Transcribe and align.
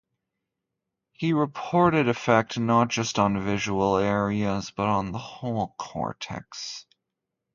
He 1.11 1.31
reported 1.31 2.09
effect 2.09 2.57
not 2.57 2.87
just 2.87 3.19
on 3.19 3.39
visual 3.45 3.97
areas 3.97 4.71
but 4.71 4.87
on 4.87 5.11
the 5.11 5.19
whole 5.19 5.75
cortex. 5.77 6.87